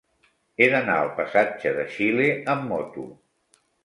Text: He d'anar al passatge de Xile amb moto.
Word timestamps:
He 0.61 0.67
d'anar 0.75 0.95
al 1.01 1.11
passatge 1.19 1.73
de 1.79 1.83
Xile 1.97 2.31
amb 2.55 2.65
moto. 2.71 3.05